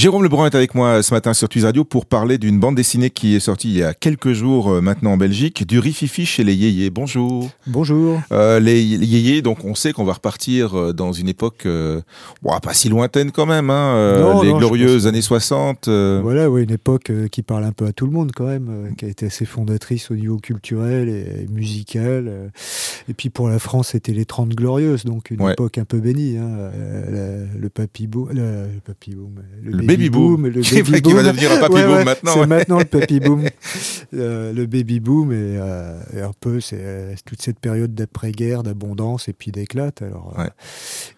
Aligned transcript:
Jérôme 0.00 0.22
Lebrun 0.22 0.46
est 0.46 0.54
avec 0.54 0.74
moi 0.74 1.02
ce 1.02 1.12
matin 1.12 1.34
sur 1.34 1.46
Twiz 1.50 1.66
Radio 1.66 1.84
pour 1.84 2.06
parler 2.06 2.38
d'une 2.38 2.58
bande 2.58 2.74
dessinée 2.74 3.10
qui 3.10 3.34
est 3.36 3.40
sortie 3.40 3.68
il 3.68 3.76
y 3.76 3.82
a 3.82 3.92
quelques 3.92 4.32
jours 4.32 4.70
euh, 4.70 4.80
maintenant 4.80 5.12
en 5.12 5.16
Belgique, 5.18 5.66
du 5.66 5.78
Rififi 5.78 6.24
chez 6.24 6.42
les 6.42 6.54
Yéyés. 6.54 6.88
Bonjour. 6.88 7.50
Bonjour. 7.66 8.18
Euh, 8.32 8.60
les 8.60 8.82
Yéyés, 8.82 9.42
donc 9.42 9.62
on 9.66 9.74
sait 9.74 9.92
qu'on 9.92 10.04
va 10.06 10.14
repartir 10.14 10.74
euh, 10.74 10.92
dans 10.94 11.12
une 11.12 11.28
époque 11.28 11.66
euh, 11.66 12.00
pas 12.62 12.72
si 12.72 12.88
lointaine 12.88 13.30
quand 13.30 13.44
même, 13.44 13.68
hein, 13.68 13.94
euh, 13.94 14.22
Non, 14.22 14.40
les 14.40 14.48
non, 14.52 14.58
glorieuses 14.58 15.06
années 15.06 15.20
60. 15.20 15.88
euh, 15.88 16.20
Voilà, 16.22 16.46
une 16.46 16.70
époque 16.70 17.12
qui 17.30 17.42
parle 17.42 17.64
un 17.64 17.72
peu 17.72 17.84
à 17.84 17.92
tout 17.92 18.06
le 18.06 18.12
monde 18.12 18.32
quand 18.34 18.46
même, 18.46 18.94
qui 18.96 19.04
a 19.04 19.08
été 19.08 19.26
assez 19.26 19.44
fondatrice 19.44 20.10
au 20.10 20.14
niveau 20.14 20.38
culturel 20.38 21.10
et 21.10 21.46
musical. 21.52 22.50
Et 23.10 23.12
puis 23.12 23.28
pour 23.28 23.50
la 23.50 23.58
France, 23.58 23.88
c'était 23.88 24.12
les 24.14 24.24
30 24.24 24.48
glorieuses, 24.54 25.04
donc 25.04 25.30
une 25.30 25.42
Ouais. 25.42 25.52
époque 25.52 25.76
un 25.76 25.84
peu 25.84 26.00
bénie. 26.00 26.38
hein, 26.38 26.70
la- 27.10 27.58
le 27.60 27.68
papy 27.68 28.06
boom, 28.06 28.30
le, 28.32 28.66
papy 28.86 29.14
boom, 29.14 29.34
Le 29.62 29.89
baby 29.96 30.10
boom. 30.10 30.46
le 30.46 30.60
vrai 30.60 30.82
baby 30.82 31.12
va 31.12 31.22
boom. 31.22 31.32
devenir 31.32 31.52
un 31.52 31.58
papy 31.60 31.72
Ouais, 31.74 31.84
boom 31.86 31.96
ouais, 31.96 32.04
maintenant, 32.04 32.32
C'est 32.34 32.40
ouais. 32.40 32.46
maintenant 32.46 32.78
le 32.78 32.84
papy 32.84 33.20
boom, 33.20 33.44
Euh, 34.14 34.52
le 34.52 34.66
baby 34.66 34.98
boom 35.00 35.32
et, 35.32 35.36
euh, 35.56 36.00
et 36.16 36.20
un 36.20 36.32
peu 36.40 36.60
c'est 36.60 36.78
euh, 36.80 37.14
toute 37.24 37.40
cette 37.42 37.58
période 37.60 37.94
d'après-guerre, 37.94 38.62
d'abondance 38.62 39.28
et 39.28 39.32
puis 39.32 39.52
d'éclate. 39.52 40.02
Alors 40.02 40.36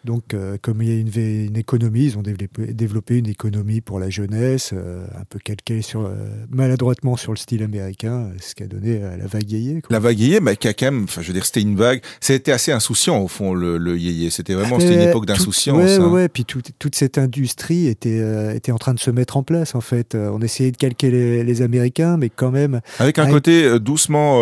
donc 0.05 0.35
comme 0.63 0.83
il 0.83 0.89
y 0.89 0.93
a 0.93 1.01
une, 1.01 1.57
économie, 1.57 2.05
ils 2.07 2.19
ont 2.19 2.23
développé, 2.23 2.73
développé 2.73 3.19
une 3.19 3.29
économie 3.29 3.81
pour 3.81 3.99
la 4.01 4.11
jeunesse, 4.11 4.73
un 4.73 5.25
peu 5.29 5.39
calquée 5.39 5.83
sur 5.83 6.11
maladroitement 6.51 7.17
sur 7.17 7.33
le 7.33 7.39
style 7.39 7.63
américain, 7.63 8.31
ce 8.41 8.55
qui 8.55 8.63
a 8.63 8.67
donné 8.67 8.99
la 9.01 9.27
vague 9.27 9.51
yéyé. 9.51 9.83
La 9.91 9.99
vague 9.99 10.19
yéyé, 10.19 10.41
bah, 10.41 10.57
qui 10.57 10.69
a 10.69 10.75
quand 10.75 10.87
même, 10.93 11.07
je 11.09 11.27
veux 11.27 11.33
dire, 11.33 11.45
c'était 11.47 11.63
une 11.63 11.77
vague. 11.77 12.03
C'était 12.21 12.53
assez 12.53 12.73
insouciant 12.73 13.21
au 13.23 13.29
fond 13.29 13.55
le, 13.55 13.79
le 13.79 13.99
yéyé. 13.99 14.31
C'était 14.31 14.55
vraiment, 14.55 14.79
c'était 14.81 14.95
une 14.95 15.09
époque 15.09 15.27
d'insouciance. 15.27 15.77
Ouais, 15.79 15.95
hein. 15.97 16.09
ouais. 16.09 16.29
Puis 16.29 16.45
tout- 16.45 16.63
toute 16.79 16.95
cette 16.95 17.19
industrie 17.19 17.87
était, 17.87 18.21
était 18.63 18.71
en 18.73 18.79
train 18.79 18.95
de 18.95 19.01
se 19.01 19.11
mettre 19.11 19.37
en 19.37 19.43
place, 19.43 19.75
en 19.75 19.81
fait. 19.81 20.15
Euh, 20.15 20.31
on 20.33 20.41
essayait 20.41 20.71
de 20.71 20.77
calquer 20.77 21.11
les, 21.11 21.43
les 21.43 21.63
Américains, 21.63 22.17
mais 22.17 22.29
quand 22.31 22.53
même 22.53 22.81
Avec 23.01 23.19
un 23.19 23.23
Avec- 23.23 23.35
côté 23.35 23.65
euh, 23.65 23.79
doucement, 23.81 24.39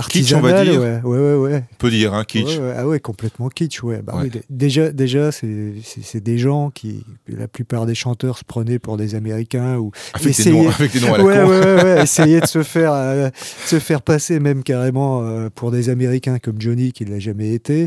euh, 0.00 0.04
Kitsch, 0.08 0.32
on 0.32 0.40
va 0.40 0.50
artisanal. 0.56 0.68
dire. 1.00 1.02
Ouais, 1.04 1.18
ouais, 1.18 1.34
ouais. 1.34 1.34
ouais. 1.52 1.64
on 1.72 1.76
peut 1.76 1.90
dire, 1.90 2.14
hein, 2.14 2.24
kitsch. 2.24 2.56
Ouais, 2.56 2.58
ouais, 2.58 2.74
ah 2.76 2.86
ouais, 2.88 3.00
complètement 3.00 3.48
kitsch, 3.48 3.82
ouais. 3.82 4.00
Bah 4.02 4.14
oui, 4.22 4.30
déjà, 4.48 4.90
déjà 4.90 5.30
c'est 5.32 6.20
des 6.22 6.38
gens 6.38 6.70
qui, 6.70 7.04
la 7.28 7.46
plupart 7.48 7.84
des 7.86 7.94
chanteurs 7.94 8.38
se 8.38 8.44
prenaient 8.44 8.78
pour 8.78 8.96
des 8.96 9.14
Américains 9.14 9.76
ou 9.76 9.90
Avec, 10.14 10.24
des 10.24 10.30
essayaient- 10.30 10.62
noms, 10.62 10.70
avec 10.70 10.92
des 10.92 11.00
noms 11.00 11.14
à 11.14 11.18
la 11.18 11.24
ouais, 11.24 11.82
ouais, 11.82 12.02
essayaient 12.02 12.40
de 12.40 12.46
se 12.46 12.62
faire, 12.62 12.92
euh, 12.94 13.28
se 13.66 13.78
faire 13.78 14.02
passer 14.02 14.40
même 14.40 14.62
carrément 14.62 15.22
euh, 15.22 15.48
pour 15.54 15.70
des 15.70 15.88
Américains 15.90 16.38
comme 16.38 16.60
Johnny 16.60 16.92
qui 16.92 17.04
ne 17.04 17.10
l'a 17.10 17.18
jamais 17.18 17.52
été, 17.52 17.86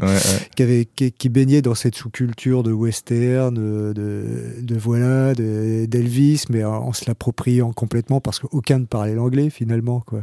qui, 0.56 0.64
avait, 0.64 0.86
qui, 0.96 1.12
qui 1.12 1.30
baignait 1.30 1.62
dans 1.62 1.76
cette 1.76 1.96
sous-culture 1.96 2.62
de 2.64 2.72
western, 2.72 3.54
de, 3.54 3.94
de, 3.94 4.24
de 4.62 4.76
voilà, 4.78 5.34
de- 5.34 5.86
d'Elvis, 5.86 6.44
mais 6.50 6.64
en, 6.64 6.76
en 6.76 6.94
se 6.94 7.06
l'appropriant 7.08 7.72
complètement 7.74 8.22
parce 8.22 8.40
qu'aucun 8.40 8.80
ne 8.80 8.86
parlait 8.86 9.16
l'anglais 9.16 9.50
finalement, 9.50 10.02
quoi. 10.06 10.22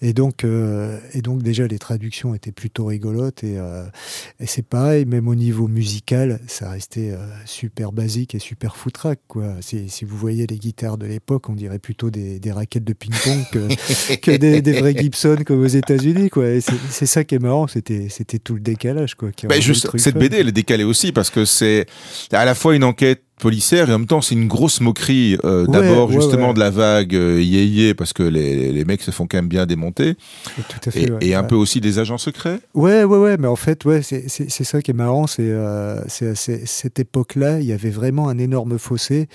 Et 0.00 0.12
donc, 0.12 0.44
euh, 0.44 0.96
et 1.12 1.22
donc 1.22 1.42
déjà 1.42 1.66
les 1.66 1.78
traductions 1.78 2.32
étaient 2.32 2.52
plutôt 2.52 2.86
rigolotes 2.86 3.42
et, 3.42 3.58
euh, 3.58 3.84
et 4.38 4.46
c'est 4.46 4.62
pareil, 4.62 5.06
même 5.06 5.26
au 5.26 5.34
niveau 5.34 5.66
musical, 5.66 6.38
ça 6.46 6.70
restait 6.70 7.10
euh, 7.10 7.26
super 7.46 7.90
basique 7.90 8.36
et 8.36 8.38
super 8.38 8.76
foutraque 8.76 9.18
quoi. 9.26 9.56
Si, 9.60 9.88
si 9.88 10.04
vous 10.04 10.16
voyez 10.16 10.46
les 10.46 10.58
guitares 10.58 10.98
de 10.98 11.06
l'époque, 11.06 11.48
on 11.48 11.54
dirait 11.54 11.80
plutôt 11.80 12.10
des, 12.10 12.38
des 12.38 12.52
raquettes 12.52 12.84
de 12.84 12.92
ping-pong 12.92 13.44
que, 13.50 14.14
que 14.20 14.36
des, 14.36 14.62
des 14.62 14.72
vrais 14.74 14.96
Gibson 14.96 15.38
comme 15.44 15.64
aux 15.64 15.66
États-Unis 15.66 16.30
quoi. 16.30 16.44
C'est 16.90 17.06
ça 17.06 17.24
qui 17.24 17.34
est 17.34 17.40
marrant, 17.40 17.66
c'était 17.66 18.06
c'était 18.08 18.38
tout 18.38 18.54
le 18.54 18.60
décalage 18.60 19.16
quoi. 19.16 19.32
qui 19.32 19.46
rendait 19.46 19.60
juste, 19.60 19.88
cette 19.98 20.14
fun. 20.14 20.20
BD, 20.20 20.36
elle 20.36 20.48
est 20.48 20.52
décalée 20.52 20.84
aussi 20.84 21.10
parce 21.10 21.30
que 21.30 21.44
c'est 21.44 21.86
à 22.32 22.44
la 22.44 22.54
fois 22.54 22.76
une 22.76 22.84
enquête 22.84 23.22
policière 23.38 23.88
et 23.90 23.94
en 23.94 23.98
même 24.00 24.06
temps 24.06 24.20
c'est 24.20 24.34
une 24.34 24.48
grosse 24.48 24.80
moquerie 24.80 25.38
euh, 25.44 25.66
Ouais, 25.66 25.72
d'abord 25.72 26.08
ouais, 26.08 26.14
justement 26.14 26.48
ouais. 26.48 26.54
de 26.54 26.58
la 26.60 26.70
vague 26.70 27.14
euh, 27.14 27.40
yéyé 27.40 27.94
parce 27.94 28.12
que 28.12 28.22
les, 28.22 28.72
les 28.72 28.84
mecs 28.84 29.02
se 29.02 29.10
font 29.10 29.26
quand 29.26 29.38
même 29.38 29.48
bien 29.48 29.66
démonter 29.66 30.14
Tout 30.56 30.62
à 30.86 30.90
fait, 30.90 31.08
et, 31.20 31.34
un 31.34 31.42
peu 31.44 31.54
aussi 31.54 31.80
des 31.80 31.98
agents 31.98 32.18
secrets 32.18 32.58
Ouais, 32.74 33.04
ouais, 33.04 33.18
ouais, 33.18 33.36
mais 33.38 33.46
en 33.48 33.56
fait, 33.56 33.84
ouais, 33.84 34.02
c'est 34.02 34.28
ça 34.64 34.82
qui 34.82 34.90
est 34.90 34.94
marrant, 34.94 35.26
c'est 35.26 35.42
euh, 35.42 36.02
cette 36.06 36.98
époque-là, 36.98 37.60
il 37.60 37.66
y 37.66 37.72
avait 37.72 37.90
vraiment 37.90 38.28
un 38.28 38.38
énorme 38.38 38.78
fossé 38.78 39.28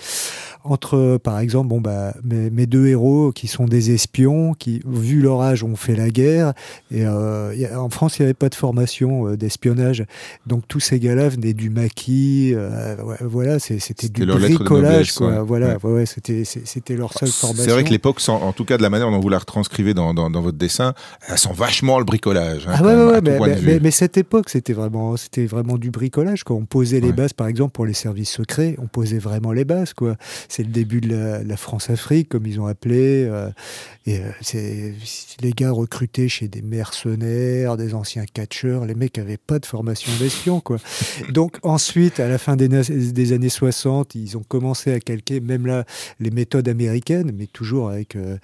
entre, 0.64 1.18
par 1.22 1.38
exemple, 1.40 1.68
bon 1.68 1.80
bah 1.80 2.14
mes, 2.24 2.48
mes 2.50 2.66
deux 2.66 2.86
héros 2.86 3.32
qui 3.32 3.48
sont 3.48 3.66
des 3.66 3.90
espions, 3.90 4.54
qui, 4.54 4.80
vu 4.86 5.20
leur 5.20 5.42
âge, 5.42 5.62
ont 5.62 5.76
fait 5.76 5.94
la 5.94 6.08
guerre. 6.08 6.54
Et 6.90 7.04
euh, 7.04 7.52
a- 7.70 7.78
en 7.80 7.90
France, 7.90 8.18
il 8.18 8.22
n'y 8.22 8.26
avait 8.26 8.34
pas 8.34 8.48
de 8.48 8.54
formation 8.54 9.34
d'espionnage, 9.34 10.04
donc 10.46 10.62
tous 10.66 10.80
ces 10.80 10.98
gars-là 11.00 11.28
venaient 11.28 11.52
du 11.52 11.68
maquis. 11.70 12.54
voilà, 13.20 13.58
c'est- 13.58 13.78
c'était 13.98 14.20
du 14.24 14.26
bricolage, 14.26 14.82
noblesse, 14.82 15.12
quoi. 15.12 15.28
ouais. 15.28 15.38
Voilà, 15.44 15.76
Ouais. 15.82 16.06
c'était 16.06 16.44
c'était 16.44 16.96
leur 16.96 17.12
seule 17.12 17.28
formation. 17.28 17.64
c'est 17.64 17.70
vrai 17.70 17.84
que 17.84 17.90
l'époque 17.90 18.20
en 18.28 18.52
tout 18.52 18.64
cas 18.64 18.76
de 18.76 18.82
la 18.82 18.90
manière 18.90 19.10
dont 19.10 19.20
vous 19.20 19.28
la 19.28 19.38
retranscrivez 19.38 19.94
dans, 19.94 20.14
dans, 20.14 20.30
dans 20.30 20.40
votre 20.42 20.58
dessin 20.58 20.94
elle 21.28 21.38
sent 21.38 21.50
vachement 21.54 21.98
le 21.98 22.04
bricolage 22.04 22.66
hein, 22.68 22.72
Ah 22.76 22.82
même, 22.82 23.20
mais, 23.22 23.38
mais, 23.38 23.54
vue. 23.54 23.66
mais- 23.66 23.80
mais 23.80 23.90
cette 23.90 24.16
époque, 24.16 24.48
c'était 24.50 24.72
vraiment, 24.72 25.16
c'était 25.16 25.46
vraiment 25.46 25.78
du 25.78 25.90
bricolage. 25.90 26.42
On 26.50 26.64
posait 26.64 27.00
les 27.00 27.12
bases, 27.12 27.32
par 27.32 27.46
exemple, 27.48 27.72
pour 27.72 27.86
les 27.86 27.92
services 27.94 28.30
secrets, 28.30 28.76
on 28.82 28.86
posait 28.86 29.18
vraiment 29.18 29.52
les 29.52 29.64
bases. 29.64 29.92
quoi. 29.94 30.16
C'est 30.48 30.62
le 30.62 30.70
début 30.70 31.00
de 31.00 31.14
la, 31.14 31.42
la 31.42 31.56
France-Afrique, 31.56 32.28
comme 32.28 32.46
ils 32.46 32.60
ont 32.60 32.66
appelé. 32.66 33.24
euh, 33.28 33.50
et 34.06 34.18
euh, 34.18 34.30
c'est 34.42 34.94
les 35.40 35.52
gars 35.52 35.70
recrutés 35.70 36.28
chez 36.28 36.48
des 36.48 36.60
mercenaires, 36.62 37.76
des 37.76 37.94
anciens 37.94 38.26
catcheurs. 38.26 38.84
Les 38.84 38.94
mecs 38.94 39.16
n'avaient 39.16 39.38
pas 39.38 39.58
de 39.58 39.66
formation 39.66 40.12
d'espion. 40.18 40.60
quoi. 40.60 40.76
Donc 41.30 41.58
ensuite, 41.62 42.20
à 42.20 42.28
la 42.28 42.38
fin 42.38 42.56
des, 42.56 42.68
des 42.68 43.32
années 43.32 43.48
60, 43.48 44.14
ils 44.14 44.36
ont 44.36 44.42
commencé 44.42 44.92
à 44.92 45.00
calquer, 45.00 45.40
même 45.40 45.66
là, 45.66 45.84
les 46.20 46.30
méthodes 46.30 46.68
américaines, 46.68 47.32
mais 47.34 47.46
toujours 47.46 47.88
avec... 47.90 48.16
euh, 48.16 48.36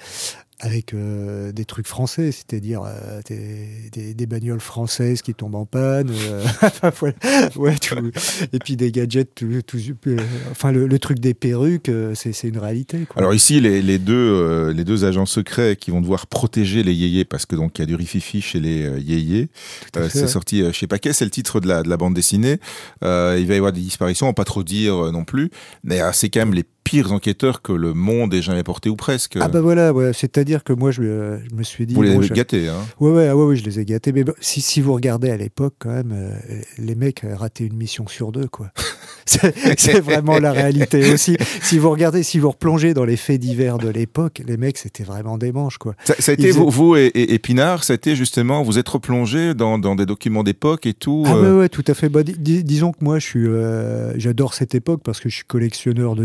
avec 0.62 0.92
euh, 0.92 1.52
des 1.52 1.64
trucs 1.64 1.86
français, 1.86 2.32
c'est-à-dire 2.32 2.82
euh, 2.84 3.20
des, 3.28 3.66
des, 3.92 4.14
des 4.14 4.26
bagnoles 4.26 4.60
françaises 4.60 5.22
qui 5.22 5.32
tombent 5.34 5.54
en 5.54 5.64
panne, 5.64 6.10
euh, 6.10 6.44
voilà. 7.00 7.14
ouais, 7.56 7.76
tout- 7.78 8.10
et 8.52 8.58
puis 8.58 8.76
des 8.76 8.92
gadgets, 8.92 9.34
tout, 9.34 9.62
tout- 9.66 9.78
euh, 10.06 10.18
enfin 10.50 10.70
le, 10.70 10.86
le 10.86 10.98
truc 10.98 11.18
des 11.18 11.32
perruques, 11.34 11.88
euh, 11.88 12.14
c'est 12.14 12.32
c'est 12.32 12.48
une 12.48 12.58
réalité. 12.58 13.06
Quoi. 13.08 13.20
Alors 13.22 13.32
ici, 13.34 13.60
les, 13.60 13.80
les 13.80 13.98
deux, 13.98 14.14
euh, 14.14 14.72
les 14.72 14.84
deux 14.84 15.04
agents 15.06 15.26
secrets 15.26 15.76
qui 15.76 15.90
vont 15.90 16.00
devoir 16.02 16.26
protéger 16.26 16.82
les 16.82 16.92
yéyés, 16.94 17.24
parce 17.24 17.46
que 17.46 17.56
donc 17.56 17.78
il 17.78 17.82
y 17.82 17.84
a 17.84 17.86
du 17.86 17.94
rififi 17.94 18.42
chez 18.42 18.60
les 18.60 19.00
yéyés. 19.00 19.48
C'est 19.94 20.20
ouais. 20.22 20.28
sorti 20.28 20.62
chez 20.72 20.86
Paquet, 20.86 21.12
c'est 21.14 21.24
le 21.24 21.30
titre 21.30 21.60
de 21.60 21.68
la, 21.68 21.82
de 21.82 21.88
la 21.88 21.96
bande 21.96 22.14
dessinée. 22.14 22.58
Euh, 23.02 23.36
il 23.40 23.46
va 23.46 23.54
y 23.54 23.56
avoir 23.56 23.72
des 23.72 23.80
disparitions, 23.80 24.26
on 24.26 24.30
va 24.30 24.34
pas 24.34 24.44
trop 24.44 24.62
dire 24.62 25.10
non 25.12 25.24
plus, 25.24 25.50
mais 25.84 26.00
c'est 26.12 26.28
quand 26.28 26.40
même 26.40 26.54
les 26.54 26.64
pires 26.90 27.12
enquêteurs 27.12 27.62
que 27.62 27.72
le 27.72 27.94
monde 27.94 28.34
ait 28.34 28.42
jamais 28.42 28.64
porté 28.64 28.90
ou 28.90 28.96
presque. 28.96 29.38
Ah 29.40 29.46
bah 29.48 29.60
voilà, 29.60 29.92
ouais, 29.92 30.12
c'est-à-dire 30.12 30.64
que 30.64 30.72
moi 30.72 30.90
je, 30.90 31.02
me- 31.02 31.38
je 31.48 31.54
me 31.54 31.62
suis 31.62 31.86
dit... 31.86 31.94
vous 31.94 32.02
les 32.02 32.10
avez 32.16 32.28
gâtés, 32.30 32.68
hein 32.68 32.80
Ouais, 32.98 33.12
ouais, 33.12 33.28
ah 33.28 33.36
ouais, 33.36 33.44
ouais, 33.44 33.56
je 33.56 33.64
les 33.64 33.78
ai 33.78 33.84
gâtés. 33.84 34.12
Mais 34.12 34.24
bon, 34.24 34.32
si, 34.40 34.60
si 34.60 34.80
vous 34.80 34.92
regardez 34.92 35.30
à 35.30 35.36
l'époque, 35.36 35.74
quand 35.78 35.90
même, 35.90 36.12
euh, 36.12 36.32
les 36.78 36.94
mecs 36.96 37.24
rataient 37.32 37.64
une 37.66 37.76
mission 37.76 38.08
sur 38.08 38.32
deux, 38.32 38.48
quoi. 38.48 38.72
c'est 39.26 40.00
vraiment 40.00 40.38
la 40.38 40.50
réalité 40.52 41.12
aussi. 41.12 41.36
Si 41.62 41.78
vous 41.78 41.90
regardez, 41.90 42.22
si 42.24 42.38
vous 42.38 42.50
replongez 42.50 42.94
dans 42.94 43.04
les 43.04 43.16
faits 43.16 43.40
divers 43.40 43.78
de 43.78 43.88
l'époque, 43.88 44.42
les 44.46 44.56
mecs, 44.56 44.78
c'était 44.78 45.04
vraiment 45.04 45.38
des 45.38 45.52
manches, 45.52 45.78
quoi. 45.78 45.94
Ça, 46.04 46.14
ça 46.18 46.32
a 46.32 46.34
été, 46.34 46.50
vous, 46.50 46.64
faisaient- 46.70 46.76
vous 46.76 46.96
et, 46.96 47.06
et, 47.06 47.34
et 47.34 47.38
Pinard, 47.38 47.84
ça 47.84 47.92
a 47.92 47.96
été 47.96 48.16
justement, 48.16 48.62
vous 48.62 48.78
êtes 48.78 48.88
replongé 48.88 49.54
dans, 49.54 49.78
dans 49.78 49.94
des 49.94 50.06
documents 50.06 50.42
d'époque 50.42 50.86
et 50.86 50.94
tout. 50.94 51.22
Ah 51.26 51.34
euh, 51.34 51.54
ouais, 51.54 51.58
ouais, 51.60 51.68
tout 51.68 51.84
à 51.86 51.94
fait. 51.94 52.08
Bah, 52.08 52.22
dis- 52.24 52.34
dis- 52.38 52.64
disons 52.64 52.90
que 52.92 53.04
moi, 53.04 53.18
je 53.20 53.26
suis, 53.26 53.46
euh, 53.46 54.12
j'adore 54.18 54.54
cette 54.54 54.74
époque 54.74 55.02
parce 55.04 55.20
que 55.20 55.28
je 55.28 55.36
suis 55.36 55.44
collectionneur 55.44 56.16
de 56.16 56.24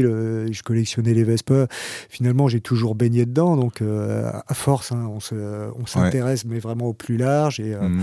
euh, 0.00 0.50
je 0.50 0.62
collectionnais 0.62 1.14
les 1.14 1.24
Vespa. 1.24 1.66
Finalement, 2.08 2.48
j'ai 2.48 2.60
toujours 2.60 2.94
baigné 2.94 3.26
dedans, 3.26 3.56
donc 3.56 3.82
euh, 3.82 4.30
à 4.46 4.54
force, 4.54 4.92
hein, 4.92 5.10
on 5.10 5.86
s'intéresse, 5.86 6.44
mais 6.44 6.58
vraiment 6.58 6.86
au 6.86 6.94
plus 6.94 7.16
large. 7.16 7.60
Et, 7.60 7.74
euh, 7.74 7.88
mhm. 7.88 8.02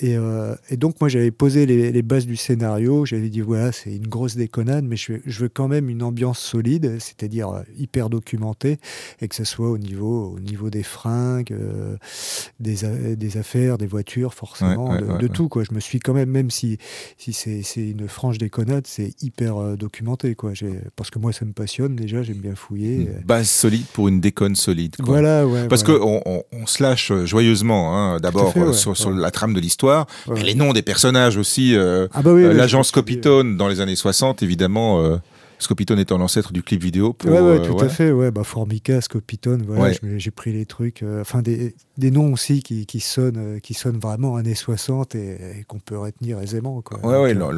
Et, 0.00 0.16
euh, 0.16 0.54
et 0.70 0.76
donc, 0.76 1.00
moi, 1.00 1.08
j'avais 1.08 1.30
posé 1.30 1.66
les, 1.66 1.92
les 1.92 2.02
bases 2.02 2.26
du 2.26 2.36
scénario. 2.36 3.06
J'avais 3.06 3.28
dit, 3.28 3.40
voilà, 3.40 3.70
c'est 3.70 3.94
une 3.94 4.08
grosse 4.08 4.34
déconnade, 4.36 4.84
mais 4.84 4.96
je, 4.96 5.12
veux- 5.14 5.22
je 5.24 5.40
veux 5.42 5.48
quand 5.48 5.68
même 5.68 5.88
une 5.88 6.02
ambiance 6.02 6.38
solide, 6.40 6.96
c'est-à-dire 6.98 7.48
euh, 7.50 7.62
hyper 7.78 8.10
documentée, 8.10 8.78
et 9.20 9.28
que 9.28 9.34
ce 9.36 9.44
soit 9.44 9.70
au 9.70 9.78
niveau, 9.78 10.34
au 10.36 10.40
niveau 10.40 10.68
des 10.68 10.82
fringues, 10.82 11.52
euh, 11.52 11.96
des, 12.60 13.36
affaires, 13.36 13.78
des 13.78 13.86
voitures, 13.86 14.34
forcément, 14.34 14.86
Ouais, 14.88 14.94
ouais, 14.94 15.00
de, 15.00 15.06
ouais, 15.06 15.18
de 15.18 15.22
ouais. 15.26 15.28
tout. 15.28 15.48
Quoi. 15.48 15.64
Je 15.64 15.74
me 15.74 15.80
suis 15.80 16.00
quand 16.00 16.14
même, 16.14 16.30
même 16.30 16.50
si, 16.50 16.78
si 17.16 17.32
c'est 17.32 17.62
une 17.76 18.08
franche 18.08 18.38
déconnade, 18.38 18.86
c'est 18.86 19.14
hyper 19.22 19.56
euh, 19.58 19.76
documenté. 19.76 20.34
Quoi. 20.34 20.52
Parce 20.96 21.10
que 21.10 21.18
moi, 21.18 21.32
ça 21.32 21.44
me 21.44 21.52
passionne 21.52 21.94
déjà, 21.96 22.22
j'aime 22.22 22.38
bien 22.38 22.54
fouiller. 22.54 22.96
Une 22.96 23.22
base 23.24 23.48
solide 23.48 23.86
pour 23.92 24.08
une 24.08 24.20
déconne 24.20 24.56
solide. 24.56 24.96
Quoi. 24.96 25.20
Voilà. 25.20 25.44
Parce 25.68 25.84
voilà. 25.84 25.98
que 26.00 26.04
on, 26.04 26.20
on, 26.26 26.42
on 26.52 26.66
se 26.66 26.82
lâche 26.82 27.12
joyeusement, 27.24 27.96
hein, 27.96 28.18
d'abord 28.20 28.52
sur, 28.74 28.94
la 29.12 29.30
trame 29.30 29.54
de 29.54 29.60
l'histoire, 29.60 29.83
Ouais. 29.84 30.42
les 30.42 30.54
noms 30.54 30.72
des 30.72 30.82
personnages 30.82 31.36
aussi. 31.36 31.74
euh, 31.76 32.08
Ah 32.14 32.22
bah 32.22 32.32
oui, 32.32 32.44
euh, 32.44 32.52
L'agence 32.52 32.90
Copitone 32.90 33.56
dans 33.56 33.68
les 33.68 33.80
années 33.80 33.96
60, 33.96 34.42
évidemment, 34.42 35.02
euh, 35.02 35.16
Scopitone 35.58 35.98
étant 35.98 36.18
l'ancêtre 36.18 36.52
du 36.52 36.62
clip 36.62 36.82
vidéo. 36.82 37.12
Pour, 37.12 37.30
ouais, 37.30 37.40
ouais, 37.40 37.58
euh, 37.60 37.64
tout 37.64 37.78
à 37.82 37.88
fait. 37.88 38.10
Ouais, 38.12 38.30
bah 38.30 38.44
Formica, 38.44 39.00
Scopitone, 39.00 39.62
voilà, 39.66 39.84
Ouais. 39.84 39.98
j'ai 40.18 40.30
pris 40.30 40.52
les 40.52 40.66
trucs, 40.66 41.02
euh, 41.02 41.20
enfin 41.20 41.42
des, 41.42 41.74
des 41.96 42.10
noms 42.10 42.32
aussi 42.32 42.62
qui, 42.62 42.86
qui 42.86 43.00
sonnent, 43.00 43.36
euh, 43.38 43.58
qui 43.60 43.72
sonnent 43.74 43.98
vraiment 43.98 44.36
années 44.36 44.54
60 44.54 45.14
et, 45.14 45.18
et 45.60 45.64
qu'on 45.66 45.78
peut 45.78 45.96
retenir 45.98 46.40
aisément. 46.40 46.82
Quoi. 46.82 46.98
Ouais, 47.06 47.22
ouais, 47.22 47.34
Donc, 47.34 47.52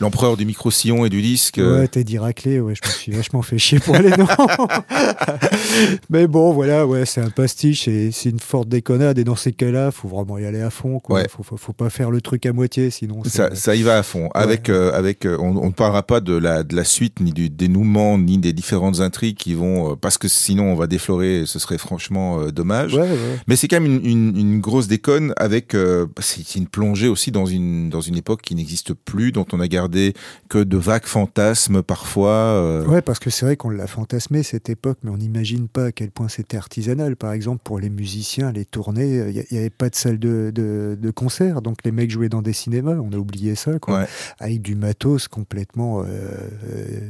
l'empereur 0.00 0.36
du 0.36 0.44
micro-sillon 0.44 1.04
et 1.04 1.08
du 1.10 1.22
disque. 1.22 1.58
Ouais, 1.58 1.88
Teddy 1.88 2.18
Raclay, 2.18 2.60
ouais, 2.60 2.74
je 2.74 2.86
me 2.86 2.92
suis 2.92 3.12
vachement 3.12 3.42
fait 3.42 3.58
chier 3.58 3.78
pour 3.78 3.96
les 3.96 4.10
noms. 4.10 4.26
Mais 6.10 6.26
bon, 6.26 6.52
voilà, 6.52 6.86
ouais, 6.86 7.06
c'est 7.06 7.20
un 7.20 7.30
pastiche 7.30 7.88
et 7.88 8.10
c'est 8.12 8.30
une 8.30 8.40
forte 8.40 8.68
déconnade. 8.68 9.18
Et 9.18 9.24
dans 9.24 9.36
ces 9.36 9.52
cas-là, 9.52 9.90
faut 9.90 10.08
vraiment 10.08 10.38
y 10.38 10.44
aller 10.44 10.60
à 10.60 10.70
fond, 10.70 10.98
quoi. 11.00 11.20
Ouais. 11.20 11.28
Faut, 11.28 11.42
faut, 11.42 11.56
faut 11.56 11.72
pas 11.72 11.90
faire 11.90 12.10
le 12.10 12.20
truc 12.20 12.46
à 12.46 12.52
moitié, 12.52 12.90
sinon. 12.90 13.22
Ça, 13.24 13.54
ça 13.54 13.74
y 13.74 13.82
va 13.82 13.98
à 13.98 14.02
fond. 14.02 14.28
Avec, 14.34 14.68
euh, 14.68 14.92
avec, 14.92 15.24
on, 15.26 15.56
on 15.56 15.66
ne 15.66 15.72
parlera 15.72 16.02
pas 16.02 16.20
de 16.20 16.34
la, 16.36 16.62
de 16.62 16.74
la 16.76 16.84
suite, 16.84 17.20
ni 17.22 17.32
du 17.32 17.48
dénouement, 17.48 18.18
ni 18.18 18.38
des 18.38 18.52
différentes 18.52 19.00
intrigues 19.00 19.36
qui 19.36 19.54
vont, 19.54 19.92
euh, 19.92 19.96
parce 19.96 20.18
que 20.18 20.28
sinon 20.28 20.64
on 20.64 20.74
va 20.74 20.86
déflorer, 20.86 21.44
ce 21.46 21.58
serait 21.58 21.78
franchement 21.78 22.40
euh, 22.40 22.50
dommage. 22.50 22.94
Ouais, 22.94 23.02
ouais. 23.02 23.38
Mais 23.46 23.56
c'est 23.56 23.68
quand 23.68 23.80
même 23.80 23.90
une, 23.90 24.06
une, 24.06 24.36
une 24.36 24.60
grosse 24.60 24.88
déconne 24.88 25.32
avec, 25.36 25.74
euh, 25.74 26.06
c'est 26.20 26.56
une 26.56 26.66
plongée 26.66 27.08
aussi 27.08 27.30
dans 27.30 27.46
une, 27.46 27.88
dans 27.90 28.00
une 28.00 28.16
époque 28.16 28.42
qui 28.42 28.54
n'existe 28.54 28.94
plus, 28.94 29.32
dont 29.32 29.46
on 29.52 29.60
a 29.60 29.68
gardé 29.68 30.14
que 30.48 30.58
de 30.58 30.76
vagues 30.76 31.06
fantasmes 31.06 31.82
parfois. 31.82 32.82
Ouais, 32.86 33.02
parce 33.02 33.18
que 33.18 33.30
c'est 33.30 33.46
vrai 33.46 33.56
qu'on 33.56 33.70
l'a 33.70 33.86
fantasmé 33.86 34.42
cette 34.42 34.68
époque, 34.68 34.98
mais 35.02 35.10
on 35.10 35.16
n'imagine 35.16 35.68
pas 35.68 35.86
à 35.86 35.92
quel 35.92 36.10
point 36.10 36.28
c'était 36.28 36.56
artisanal. 36.56 37.16
Par 37.16 37.32
exemple, 37.32 37.60
pour 37.64 37.78
les 37.78 37.90
musiciens, 37.90 38.52
les 38.52 38.64
tournées, 38.64 39.28
il 39.28 39.44
n'y 39.50 39.58
avait 39.58 39.70
pas 39.70 39.88
de 39.88 39.94
salle 39.94 40.18
de, 40.18 40.52
de, 40.54 40.98
de 41.00 41.10
concert, 41.10 41.62
donc 41.62 41.78
les 41.84 41.92
mecs 41.92 42.10
jouaient 42.10 42.28
dans 42.28 42.42
des 42.42 42.52
cinémas, 42.52 42.96
on 42.96 43.12
a 43.12 43.16
oublié 43.16 43.54
ça, 43.54 43.78
quoi. 43.78 44.00
Ouais. 44.00 44.06
Avec 44.40 44.62
du 44.62 44.74
matos 44.74 45.28
complètement 45.28 46.02
euh, 46.02 46.04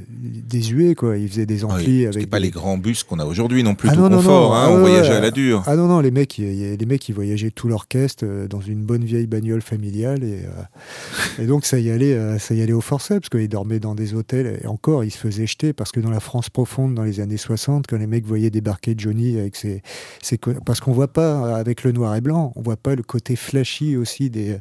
désuet, 0.09 0.95
quoi. 0.95 1.17
Ils 1.17 1.29
faisaient 1.29 1.47
des 1.47 1.65
amplis 1.65 2.03
C'était 2.05 2.17
avec 2.19 2.31
pas 2.31 2.39
des- 2.39 2.47
les 2.47 2.51
grands 2.51 2.79
bus 2.79 3.03
qu'on 3.05 3.19
a 3.19 3.25
aujourd'hui 3.25 3.63
non 3.63 3.75
plus, 3.75 3.89
Ah 3.91 3.95
tout 3.95 4.01
non, 4.01 4.11
non, 4.11 4.17
confort. 4.19 4.51
non. 4.51 4.55
hein, 4.57 4.65
Ah 4.69 4.73
on 4.73 4.79
voyageait 4.81 5.13
à 5.15 5.21
la 5.21 5.31
dure. 5.31 5.63
Ah 5.67 5.77
non, 5.77 5.87
non, 5.89 6.01
les 6.01 6.11
mecs, 6.11 6.37
les 6.39 6.77
mecs, 6.87 7.09
ils 7.09 7.15
voyageaient 7.15 7.51
tout 7.51 7.69
l'orchestre 7.69 8.25
euh, 8.27 8.49
dans 8.49 8.61
une 8.61 8.83
bonne 8.83 9.05
vieille 9.05 9.27
bagnole 9.27 9.63
familiale 9.63 10.25
et, 10.25 10.41
euh, 10.45 11.43
et 11.43 11.47
donc 11.47 11.65
ça 11.65 11.79
y 11.79 11.91
allait, 11.91 12.15
euh, 12.15 12.39
ça 12.39 12.55
y 12.55 12.63
allait 12.63 12.73
au 12.73 12.81
forceps 12.81 13.29
parce 13.29 13.41
qu'ils 13.41 13.49
dormaient 13.49 13.81
dans 13.81 13.95
des 13.95 14.15
hôtels 14.15 14.61
et 14.63 14.67
encore 14.67 15.05
ils 15.05 15.11
se 15.11 15.19
faisaient 15.19 15.47
jeter 15.47 15.73
parce 15.73 15.93
que 15.93 16.01
dans 16.01 16.11
la 16.11 16.21
France 16.21 16.51
profonde, 16.51 16.95
dans 16.95 17.05
les 17.05 17.21
années 17.21 17.37
60, 17.37 17.87
quand 17.89 17.97
les 17.99 18.07
mecs 18.07 18.27
voyaient 18.27 18.51
débarquer 18.51 18.95
Johnny 18.97 19.39
avec 19.39 19.57
ses, 19.57 19.83
ses 20.23 20.39
parce 20.65 20.81
qu'on 20.81 20.93
voit 20.93 21.13
pas 21.13 21.57
avec 21.57 21.85
le 21.85 21.93
noir 21.93 22.15
et 22.17 22.21
blanc, 22.21 22.53
on 22.57 22.63
voit 22.63 22.77
pas 22.77 22.95
le 22.95 23.03
côté 23.03 23.37
flashy 23.37 23.97
aussi 23.97 24.31
des 24.31 24.57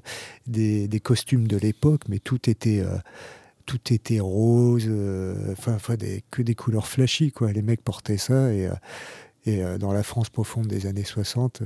des, 0.48 0.88
des 0.88 1.00
costumes 1.00 1.48
de 1.48 1.58
l'époque, 1.58 2.02
mais 2.10 2.20
tout 2.20 2.50
était 2.50 2.80
euh, 2.82 2.96
tout 3.66 3.94
était 3.94 4.20
rose, 4.20 4.86
euh, 4.88 5.54
enfin, 5.54 5.78
que 6.30 6.42
des 6.42 6.56
couleurs 6.56 6.88
flashy, 6.88 7.32
quoi. 7.32 7.52
Les 7.52 7.62
mecs 7.62 7.84
portaient 7.84 8.18
ça 8.18 8.54
et, 8.54 8.68
euh, 8.68 8.74
euh, 9.48 9.78
dans 9.78 9.92
la 9.94 10.04
France 10.04 10.30
profonde 10.30 10.68
des 10.68 10.86
années 10.86 11.04
60, 11.04 11.62
euh, 11.62 11.66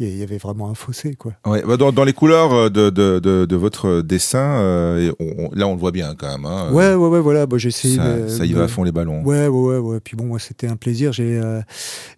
il 0.00 0.16
y, 0.16 0.22
avait 0.22 0.38
vraiment 0.38 0.70
un 0.70 0.74
fossé, 0.74 1.14
quoi. 1.14 1.32
Ouais, 1.46 1.62
bah 1.66 1.76
dans, 1.76 1.90
dans 1.92 2.04
les 2.04 2.12
couleurs 2.12 2.52
euh, 2.52 2.68
de, 2.70 2.88
de, 2.90 3.18
de, 3.18 3.44
de 3.46 3.56
votre 3.56 4.00
dessin, 4.02 4.60
euh, 4.60 5.12
on- 5.18 5.46
on- 5.46 5.50
là 5.54 5.66
on 5.66 5.72
le 5.74 5.80
voit 5.80 5.90
bien 5.90 6.14
quand 6.16 6.28
même. 6.30 6.44
hein, 6.46 6.70
Ouais, 6.72 6.94
ouais, 6.94 7.08
ouais, 7.08 7.20
voilà. 7.20 7.46
Bah, 7.46 7.56
ça, 7.58 8.44
y 8.44 8.52
va 8.52 8.62
à 8.64 8.68
fond 8.68 8.84
les 8.84 8.92
ballons. 8.92 9.22
Ouais, 9.24 9.48
ouais, 9.48 9.48
ouais, 9.48 9.78
ouais. 9.78 10.00
Puis 10.00 10.16
bon, 10.16 10.24
moi, 10.26 10.38
c'était 10.38 10.68
un 10.68 10.76
plaisir. 10.76 11.12
J'ai 11.12 11.38
euh, 11.38 11.60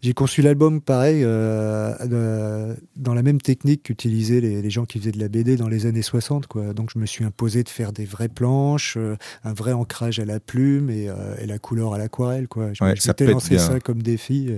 j'ai 0.03 0.13
conçu 0.13 0.43
l'album 0.43 0.81
pareil, 0.81 1.23
euh, 1.25 2.75
dans 2.97 3.15
la 3.15 3.23
même 3.23 3.41
technique 3.41 3.83
qu'utilisaient 3.85 4.41
les, 4.41 4.63
les 4.63 4.71
gens 4.71 4.85
qui 4.85 4.99
faisaient 4.99 5.13
de 5.13 5.19
la 5.21 5.29
BD 5.29 5.57
dans 5.57 5.69
les 5.69 5.87
années 5.87 6.03
60, 6.03 6.47
quoi. 6.47 6.73
Donc, 6.75 6.91
je 6.95 6.99
me 6.99 7.07
suis 7.07 7.25
imposé 7.25 7.63
de 7.63 7.69
faire 7.69 7.93
des 7.93 8.05
vraies 8.05 8.29
planches, 8.29 8.97
euh, 8.99 9.17
un 9.45 9.53
vrai 9.53 9.73
ancrage 9.73 10.19
à 10.19 10.25
la 10.25 10.41
plume 10.41 10.91
et, 10.91 11.09
euh, 11.09 11.15
et 11.41 11.47
la 11.47 11.59
couleur 11.59 11.95
à 11.95 11.99
l'aquarelle, 11.99 12.49
quoi. 12.49 12.73
Je, 12.73 12.85
Ouais, 12.85 12.95
je 12.97 13.09
m'étais 13.09 13.27
lancé 13.27 13.51
bien. 13.57 13.59
ça 13.59 13.81
comme 13.81 14.03
défi. 14.03 14.51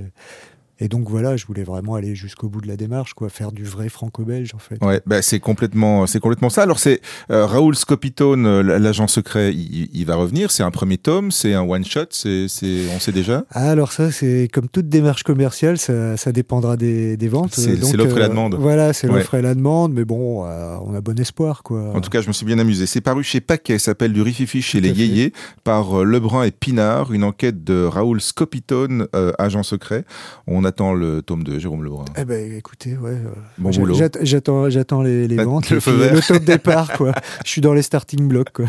Et 0.84 0.88
donc, 0.88 1.08
voilà, 1.08 1.37
je 1.37 1.46
voulais 1.46 1.62
vraiment 1.62 1.94
aller 1.94 2.14
jusqu'au 2.17 2.49
bout 2.49 2.61
de 2.61 2.67
la 2.67 2.76
démarche, 2.76 3.14
quoi. 3.14 3.29
Faire 3.29 3.52
du 3.52 3.62
vrai 3.64 3.88
franco-belge, 3.88 4.50
en 4.55 4.58
fait. 4.58 4.82
Ouais, 4.84 5.00
bah 5.06 5.23
c'est 5.23 5.38
complètement, 5.38 6.06
c'est 6.08 6.19
complètement 6.19 6.50
ça. 6.50 6.62
Alors 6.62 6.81
c'est 6.81 7.00
euh, 7.31 7.46
Raoul 7.46 7.76
Scopitone, 7.76 8.46
euh, 8.46 8.79
l'agent 8.79 9.06
secret, 9.06 9.52
il, 9.55 9.88
il 9.93 10.05
va 10.06 10.17
revenir. 10.17 10.50
C'est 10.50 10.64
un 10.64 10.73
premier 10.73 10.99
tome, 10.99 11.31
c'est 11.31 11.55
un 11.55 11.62
one 11.62 11.84
shot, 11.84 12.06
c'est, 12.11 12.46
on 12.94 12.99
sait 12.99 13.12
déjà. 13.12 13.44
Ah, 13.50 13.70
alors 13.70 13.93
ça, 13.93 14.11
c'est 14.11 14.49
comme 14.52 14.69
toute 14.69 14.88
démarche 14.88 15.23
commerciale, 15.23 15.79
ça, 15.79 16.17
ça 16.17 16.32
dépendra 16.32 16.76
des, 16.76 17.17
des 17.17 17.28
ventes. 17.28 17.55
C'est- 17.55 17.76
l'offre 17.96 18.17
et 18.17 18.20
la 18.20 18.26
euh, 18.26 18.28
demande. 18.28 18.55
Voilà, 18.56 18.93
c'est 18.93 19.08
Ouais. 19.08 19.19
l'offre 19.19 19.35
et 19.35 19.43
la 19.43 19.55
demande, 19.55 19.93
mais 19.93 20.05
bon, 20.05 20.44
euh, 20.46 20.76
on 20.85 20.94
a 20.94 21.00
bon 21.00 21.19
espoir, 21.20 21.62
quoi. 21.62 21.93
En 21.94 22.00
tout 22.00 22.11
cas, 22.11 22.20
je 22.23 22.28
me 22.28 22.32
suis 22.32 22.44
bien 22.46 22.58
amusé. 22.58 22.87
C'est 22.87 23.00
paru 23.00 23.23
chez 23.23 23.40
Paquet, 23.40 23.78
s'appelle 23.78 24.12
du 24.12 24.23
rififi 24.23 24.62
chez 24.62 24.78
Tout 24.81 24.85
les. 24.87 24.93
Yéyés 24.93 25.32
par 25.62 26.05
Lebrun 26.05 26.43
et 26.43 26.50
Pinard, 26.50 27.12
une 27.12 27.23
enquête 27.25 27.62
de 27.62 27.85
Raoul 27.85 28.20
Scopitone, 28.20 29.06
agent 29.38 29.62
secret. 29.62 30.05
On 30.46 30.64
attend 30.73 30.95
le 30.95 31.21
tome 31.23 31.45
de 31.45 31.59
Jérôme 31.59 31.85
Lebrun. 31.85 32.07
Eh 32.17 32.25
ben, 32.25 32.53
écoutez, 32.57 32.97
ouais. 32.97 33.11
euh, 33.11 33.29
Bon 33.59 33.71
boulot. 33.71 33.95
J'attends, 34.23 34.71
j'attends 34.71 35.03
les, 35.03 35.29
les 35.29 35.37
Le 35.37 35.43
ventes, 35.45 35.67
feu 35.67 35.79
puis 35.81 35.93
vert. 35.93 36.15
le 36.15 36.21
top 36.23 36.43
départ, 36.45 36.93
quoi. 36.95 37.13
Je 37.45 37.51
suis 37.51 37.61
dans 37.61 37.75
les 37.75 37.83
starting 37.83 38.27
blocks, 38.27 38.53
quoi. 38.53 38.67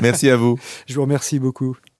Merci 0.00 0.30
à 0.30 0.36
vous. 0.36 0.56
Je 0.86 0.94
vous 0.94 1.02
remercie 1.02 1.40
beaucoup. 1.40 1.76